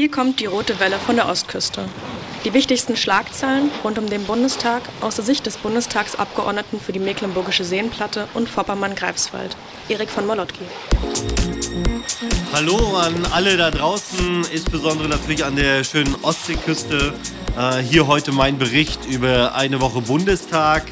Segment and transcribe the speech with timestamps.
[0.00, 1.86] Hier kommt die rote Welle von der Ostküste.
[2.46, 7.64] Die wichtigsten Schlagzeilen rund um den Bundestag aus der Sicht des Bundestagsabgeordneten für die Mecklenburgische
[7.64, 9.54] Seenplatte und Vorpommern-Greifswald,
[9.90, 10.64] Erik von Molotki.
[12.54, 17.12] Hallo an alle da draußen, insbesondere natürlich an der schönen Ostseeküste.
[17.58, 20.86] Äh, hier heute mein Bericht über eine Woche Bundestag.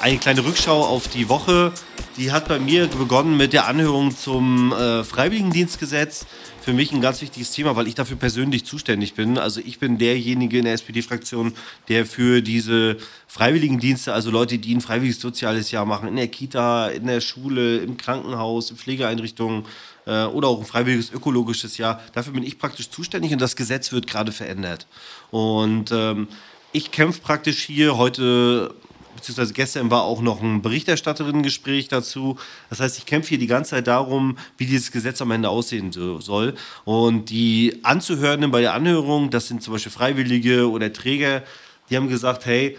[0.00, 1.70] Eine kleine Rückschau auf die Woche.
[2.16, 6.26] Die hat bei mir begonnen mit der Anhörung zum äh, Freiwilligendienstgesetz
[6.62, 9.36] für mich ein ganz wichtiges Thema, weil ich dafür persönlich zuständig bin.
[9.36, 11.54] Also ich bin derjenige in der SPD-Fraktion,
[11.88, 16.88] der für diese Freiwilligendienste, also Leute, die ein freiwilliges soziales Jahr machen, in der Kita,
[16.88, 19.64] in der Schule, im Krankenhaus, in Pflegeeinrichtungen
[20.06, 23.90] äh, oder auch ein freiwilliges ökologisches Jahr, dafür bin ich praktisch zuständig und das Gesetz
[23.90, 24.86] wird gerade verändert.
[25.32, 26.28] Und ähm,
[26.70, 28.74] ich kämpfe praktisch hier heute
[29.14, 32.38] beziehungsweise gestern war auch noch ein Berichterstatterinnen-Gespräch dazu.
[32.70, 35.92] Das heißt, ich kämpfe hier die ganze Zeit darum, wie dieses Gesetz am Ende aussehen
[35.92, 36.54] soll.
[36.84, 41.42] Und die Anzuhörenden bei der Anhörung, das sind zum Beispiel Freiwillige oder Träger,
[41.90, 42.78] die haben gesagt, hey,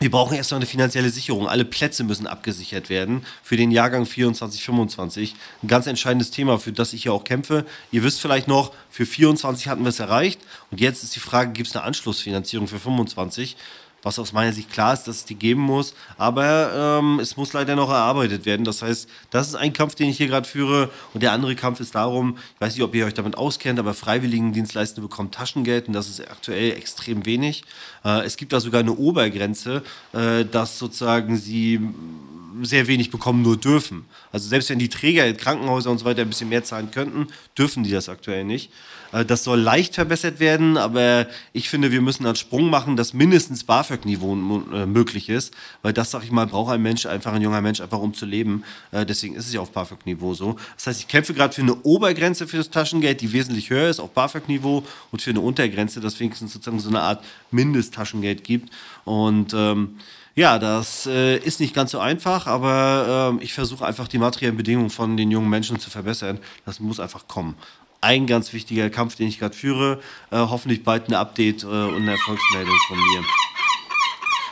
[0.00, 1.48] wir brauchen erst noch eine finanzielle Sicherung.
[1.48, 5.34] Alle Plätze müssen abgesichert werden für den Jahrgang 24, 25.
[5.62, 7.66] Ein ganz entscheidendes Thema, für das ich ja auch kämpfe.
[7.90, 10.40] Ihr wisst vielleicht noch, für 24 hatten wir es erreicht.
[10.70, 13.56] Und jetzt ist die Frage, gibt es eine Anschlussfinanzierung für 25?
[14.02, 15.94] Was aus meiner Sicht klar ist, dass es die geben muss.
[16.16, 18.64] Aber ähm, es muss leider noch erarbeitet werden.
[18.64, 20.90] Das heißt, das ist ein Kampf, den ich hier gerade führe.
[21.14, 23.94] Und der andere Kampf ist darum, ich weiß nicht, ob ihr euch damit auskennt, aber
[23.94, 27.64] Freiwilligendienstleistende bekommen Taschengeld und das ist aktuell extrem wenig.
[28.04, 29.82] Äh, es gibt da sogar eine Obergrenze,
[30.12, 31.80] äh, dass sozusagen sie
[32.62, 34.04] sehr wenig bekommen nur dürfen.
[34.32, 37.28] Also selbst wenn die Träger in Krankenhäuser und so weiter ein bisschen mehr zahlen könnten,
[37.56, 38.70] dürfen die das aktuell nicht.
[39.12, 43.14] Äh, das soll leicht verbessert werden, aber ich finde, wir müssen einen Sprung machen, dass
[43.14, 44.34] mindestens BAföG-Niveau
[44.72, 47.80] äh, möglich ist, weil das, sag ich mal, braucht ein Mensch, einfach ein junger Mensch,
[47.80, 48.64] einfach um zu leben.
[48.90, 50.56] Äh, deswegen ist es ja auf BAföG-Niveau so.
[50.76, 54.00] Das heißt, ich kämpfe gerade für eine Obergrenze für das Taschengeld, die wesentlich höher ist
[54.00, 58.70] auf BAföG-Niveau und für eine Untergrenze, dass wenigstens sozusagen so eine Art Mindesttaschengeld gibt.
[59.04, 59.96] Und ähm,
[60.38, 64.56] ja, das äh, ist nicht ganz so einfach, aber äh, ich versuche einfach die materiellen
[64.56, 66.38] Bedingungen von den jungen Menschen zu verbessern.
[66.64, 67.56] Das muss einfach kommen
[68.00, 70.00] ein ganz wichtiger Kampf, den ich gerade führe.
[70.30, 73.24] Äh, hoffentlich bald ein Update äh, und eine Erfolgsmeldung von mir.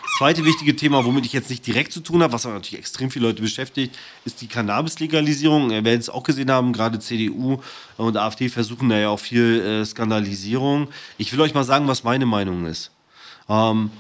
[0.03, 2.81] Das zweite wichtige Thema, womit ich jetzt nicht direkt zu tun habe, was aber natürlich
[2.81, 5.71] extrem viele Leute beschäftigt, ist die Cannabis-Legalisierung.
[5.71, 7.61] Wir werden es auch gesehen haben, gerade CDU
[7.99, 10.89] und AfD versuchen da ja auch viel äh, Skandalisierung.
[11.19, 12.91] Ich will euch mal sagen, was meine Meinung ist.
[13.49, 13.91] Ähm,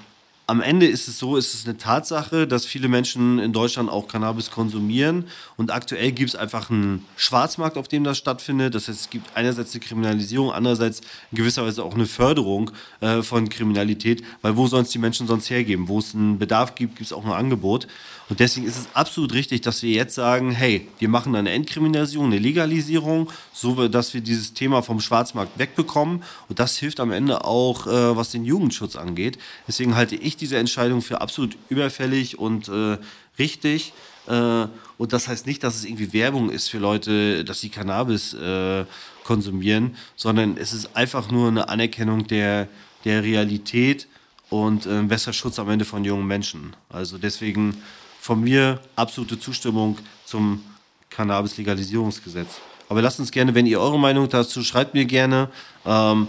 [0.48, 4.06] am Ende ist es so, ist es eine Tatsache, dass viele Menschen in Deutschland auch
[4.06, 5.24] Cannabis konsumieren.
[5.56, 8.76] Und aktuell gibt es einfach einen Schwarzmarkt, auf dem das stattfindet.
[8.76, 11.00] Das heißt, es gibt einerseits eine Kriminalisierung, andererseits
[11.32, 12.70] in gewisser Weise auch eine Förderung
[13.00, 14.22] äh, von Kriminalität.
[14.42, 15.88] Weil wo sollen es die Menschen sonst hergeben?
[15.88, 17.88] Wo es einen Bedarf gibt, gibt es auch ein Angebot.
[18.28, 22.26] Und deswegen ist es absolut richtig, dass wir jetzt sagen, hey, wir machen eine Entkriminalisierung,
[22.26, 26.24] eine Legalisierung, so dass wir dieses Thema vom Schwarzmarkt wegbekommen.
[26.48, 29.38] Und das hilft am Ende auch, äh, was den Jugendschutz angeht.
[29.68, 32.98] Deswegen halte ich diese Entscheidung für absolut überfällig und äh,
[33.38, 33.92] richtig.
[34.26, 34.66] Äh,
[34.98, 38.84] und das heißt nicht, dass es irgendwie Werbung ist für Leute, dass sie Cannabis äh,
[39.24, 42.68] konsumieren, sondern es ist einfach nur eine Anerkennung der,
[43.04, 44.08] der Realität
[44.50, 46.74] und äh, besserer Schutz am Ende von jungen Menschen.
[46.88, 47.82] Also deswegen
[48.20, 50.62] von mir absolute Zustimmung zum
[51.10, 52.60] Cannabis-Legalisierungsgesetz.
[52.88, 55.48] Aber lasst uns gerne, wenn ihr eure Meinung dazu schreibt mir gerne.
[55.84, 56.28] Ähm,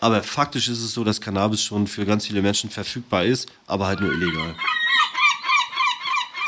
[0.00, 3.86] aber faktisch ist es so, dass Cannabis schon für ganz viele Menschen verfügbar ist, aber
[3.86, 4.54] halt nur illegal.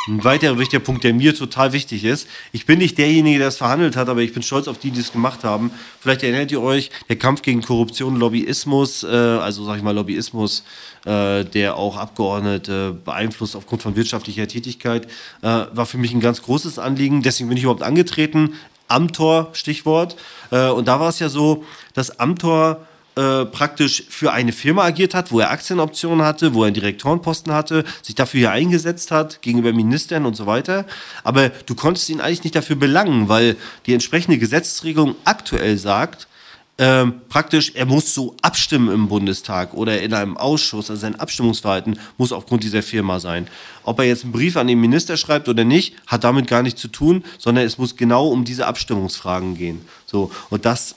[0.09, 2.27] Ein weiterer wichtiger Punkt, der mir total wichtig ist.
[2.51, 4.99] Ich bin nicht derjenige, der es verhandelt hat, aber ich bin stolz auf die, die
[4.99, 5.71] es gemacht haben.
[6.01, 10.65] Vielleicht erinnert ihr euch, der Kampf gegen Korruption, Lobbyismus, äh, also sag ich mal Lobbyismus,
[11.05, 15.07] äh, der auch Abgeordnete beeinflusst aufgrund von wirtschaftlicher Tätigkeit,
[15.43, 17.23] äh, war für mich ein ganz großes Anliegen.
[17.23, 18.55] Deswegen bin ich überhaupt angetreten.
[18.89, 20.17] Amtor, Stichwort.
[20.51, 21.65] Äh, und da war es ja so,
[21.95, 22.85] dass Amtor
[23.15, 27.53] äh, praktisch für eine Firma agiert hat, wo er Aktienoptionen hatte, wo er einen Direktorenposten
[27.53, 30.87] hatte, sich dafür hier eingesetzt hat, gegenüber Ministern und so weiter.
[31.23, 33.57] Aber du konntest ihn eigentlich nicht dafür belangen, weil
[33.87, 36.27] die entsprechende Gesetzesregelung aktuell sagt,
[36.79, 41.99] ähm, praktisch, er muss so abstimmen im Bundestag oder in einem Ausschuss, also sein Abstimmungsverhalten
[42.17, 43.47] muss aufgrund dieser Firma sein.
[43.85, 46.81] Ob er jetzt einen Brief an den Minister schreibt oder nicht, hat damit gar nichts
[46.81, 49.85] zu tun, sondern es muss genau um diese Abstimmungsfragen gehen.
[50.07, 50.95] So, und das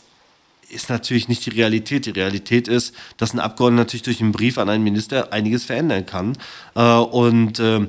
[0.69, 2.05] ist natürlich nicht die Realität.
[2.05, 6.05] Die Realität ist, dass ein Abgeordneter natürlich durch einen Brief an einen Minister einiges verändern
[6.05, 6.37] kann.
[6.75, 7.87] Äh, und äh,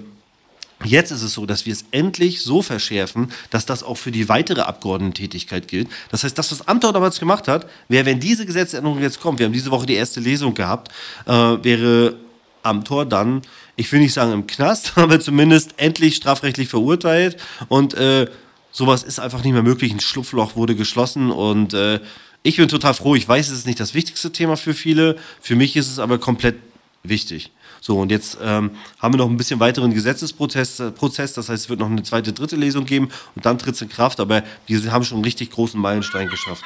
[0.85, 4.29] Jetzt ist es so, dass wir es endlich so verschärfen, dass das auch für die
[4.29, 5.89] weitere Abgeordnetentätigkeit gilt.
[6.11, 9.47] Das heißt, das, was Amthor damals gemacht hat, wäre, wenn diese Gesetzesänderung jetzt kommt, wir
[9.47, 10.93] haben diese Woche die erste Lesung gehabt,
[11.25, 12.17] äh, wäre
[12.63, 13.41] Amthor dann,
[13.77, 17.39] ich will nicht sagen im Knast, aber zumindest endlich strafrechtlich verurteilt
[17.69, 18.27] und äh,
[18.71, 19.93] sowas ist einfach nicht mehr möglich.
[19.93, 22.01] Ein Schlupfloch wurde geschlossen und äh,
[22.47, 23.17] Ich bin total froh.
[23.17, 25.17] Ich weiß, es ist nicht das wichtigste Thema für viele.
[25.41, 26.55] Für mich ist es aber komplett
[27.03, 27.51] wichtig.
[27.81, 28.71] So, und jetzt ähm,
[29.01, 30.81] haben wir noch ein bisschen weiteren Gesetzesprozess.
[30.95, 33.83] Prozess, das heißt, es wird noch eine zweite, dritte Lesung geben und dann tritt es
[33.83, 34.21] in Kraft.
[34.21, 36.63] Aber wir haben schon einen richtig großen Meilenstein geschafft.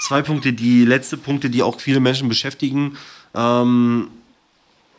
[0.00, 2.96] Zwei Punkte, die letzte Punkte, die auch viele Menschen beschäftigen.
[3.34, 4.08] Ähm,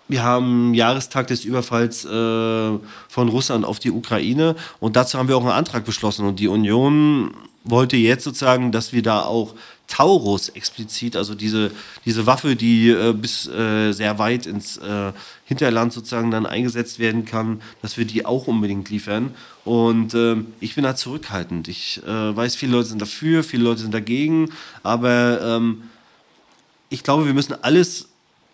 [0.08, 5.38] wir haben Jahrestag des Überfalls äh, von Russland auf die Ukraine und dazu haben wir
[5.38, 7.32] auch einen Antrag beschlossen und die Union
[7.64, 9.54] wollte jetzt sozusagen, dass wir da auch
[9.88, 11.72] Taurus explizit, also diese,
[12.06, 15.14] diese Waffe, die äh, bis äh, sehr weit ins äh,
[15.46, 19.34] Hinterland sozusagen dann eingesetzt werden kann, dass wir die auch unbedingt liefern.
[19.64, 21.70] Und ähm, ich bin da zurückhaltend.
[21.70, 24.52] Ich äh, weiß, viele Leute sind dafür, viele Leute sind dagegen,
[24.84, 25.84] aber ähm,
[26.90, 28.10] ich glaube, wir müssen alles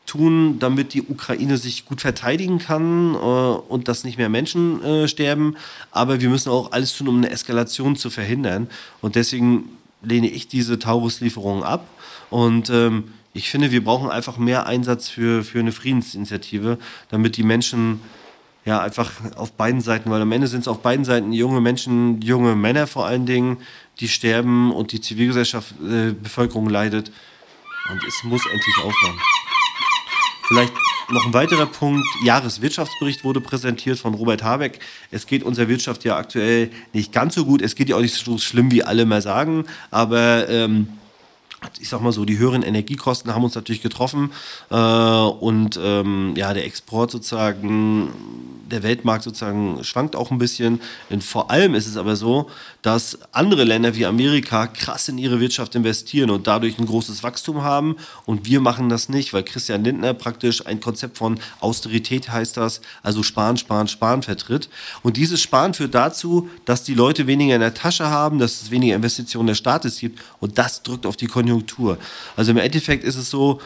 [0.05, 5.07] tun, damit die Ukraine sich gut verteidigen kann äh, und dass nicht mehr Menschen äh,
[5.07, 5.55] sterben.
[5.91, 8.67] Aber wir müssen auch alles tun, um eine Eskalation zu verhindern.
[9.01, 9.69] Und deswegen
[10.01, 11.87] lehne ich diese Taurus-Lieferungen ab.
[12.29, 16.77] Und ähm, ich finde, wir brauchen einfach mehr Einsatz für, für eine Friedensinitiative,
[17.09, 17.99] damit die Menschen
[18.65, 22.21] ja einfach auf beiden Seiten, weil am Ende sind es auf beiden Seiten junge Menschen,
[22.21, 23.57] junge Männer vor allen Dingen,
[23.99, 27.11] die sterben und die Zivilgesellschaft, äh, Bevölkerung leidet.
[27.91, 29.19] Und es muss endlich aufhören.
[30.47, 30.73] Vielleicht
[31.09, 32.05] noch ein weiterer Punkt.
[32.23, 34.79] Jahreswirtschaftsbericht wurde präsentiert von Robert Habeck.
[35.11, 37.61] Es geht unserer Wirtschaft ja aktuell nicht ganz so gut.
[37.61, 39.65] Es geht ja auch nicht so schlimm, wie alle mal sagen.
[39.91, 40.87] Aber ähm,
[41.79, 44.31] ich sag mal so, die höheren Energiekosten haben uns natürlich getroffen
[44.69, 48.09] äh, und ähm, ja, der Export sozusagen,
[48.69, 50.81] der Weltmarkt sozusagen schwankt auch ein bisschen.
[51.09, 52.49] Und vor allem ist es aber so,
[52.81, 57.63] dass andere Länder wie Amerika krass in ihre Wirtschaft investieren und dadurch ein großes Wachstum
[57.63, 57.95] haben
[58.25, 62.81] und wir machen das nicht, weil Christian Lindner praktisch ein Konzept von Austerität heißt das,
[63.01, 64.69] also sparen, sparen, sparen vertritt.
[65.01, 68.71] Und dieses Sparen führt dazu, dass die Leute weniger in der Tasche haben, dass es
[68.71, 71.97] weniger Investitionen des Staates gibt und das drückt auf die Konjunktur Konjunktur.
[72.35, 73.61] Also im Endeffekt ist es so,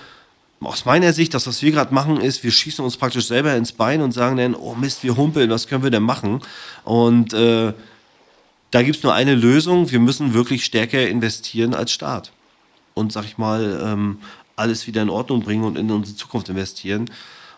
[0.60, 3.72] aus meiner Sicht, das, was wir gerade machen, ist, wir schießen uns praktisch selber ins
[3.72, 6.42] Bein und sagen dann, oh Mist, wir humpeln, was können wir denn machen?
[6.84, 7.74] Und äh,
[8.72, 12.32] da gibt es nur eine Lösung, wir müssen wirklich stärker investieren als Staat.
[12.96, 14.18] Und sag ich mal, ähm,
[14.56, 17.12] alles wieder in Ordnung bringen und in unsere Zukunft investieren.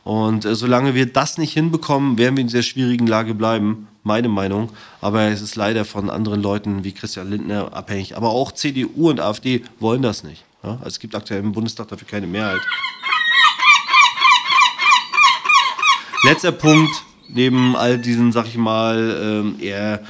[0.03, 4.29] Und äh, solange wir das nicht hinbekommen, werden wir in dieser schwierigen Lage bleiben, meine
[4.29, 4.69] Meinung.
[5.01, 8.15] Aber es ist leider von anderen Leuten wie Christian Lindner abhängig.
[8.17, 10.43] Aber auch CDU und AfD wollen das nicht.
[10.63, 10.71] Ja?
[10.71, 12.61] Also es gibt aktuell im Bundestag dafür keine Mehrheit.
[16.23, 16.91] Letzter Punkt,
[17.29, 20.03] neben all diesen, sag ich mal, ähm, eher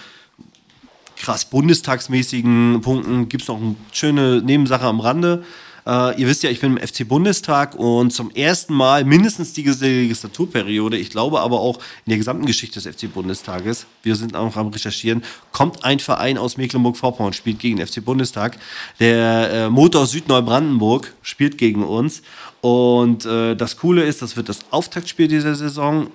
[1.15, 5.43] krass bundestagsmäßigen Punkten, gibt es noch eine schöne Nebensache am Rande.
[5.89, 9.87] Äh, ihr wisst ja, ich bin im FC Bundestag und zum ersten Mal mindestens diese
[9.87, 14.55] Legislaturperiode, ich glaube aber auch in der gesamten Geschichte des FC Bundestages, wir sind auch
[14.55, 18.59] am Recherchieren, kommt ein Verein aus Mecklenburg-Vorpommern, spielt gegen den FC Bundestag.
[18.99, 22.21] Der äh, Motor Südneubrandenburg spielt gegen uns.
[22.61, 26.11] Und äh, das Coole ist, das wird das Auftaktspiel dieser Saison.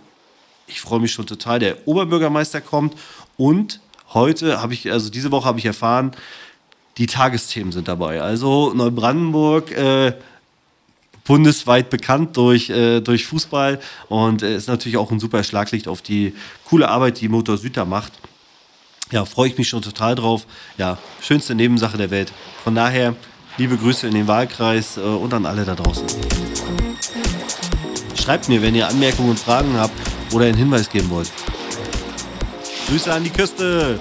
[0.69, 1.59] Ich freue mich schon total.
[1.59, 2.94] Der Oberbürgermeister kommt
[3.37, 3.81] und
[4.12, 6.12] heute habe ich, also diese Woche habe ich erfahren,
[6.99, 8.23] die Tagesthemen sind dabei.
[8.23, 10.12] Also Neubrandenburg, äh,
[11.25, 16.02] bundesweit bekannt durch, äh, durch Fußball und äh, ist natürlich auch ein super Schlaglicht auf
[16.02, 16.35] die
[16.67, 18.12] coole Arbeit, die Motor Süd macht.
[19.11, 20.46] Ja, freue ich mich schon total drauf.
[20.79, 22.32] Ja, schönste Nebensache der Welt.
[22.63, 23.15] Von daher,
[23.58, 26.06] liebe Grüße in den Wahlkreis äh, und an alle da draußen.
[28.20, 29.94] Schreibt mir, wenn ihr Anmerkungen und Fragen habt
[30.32, 31.31] oder einen Hinweis geben wollt.
[32.89, 33.98] Grüße an die Küste!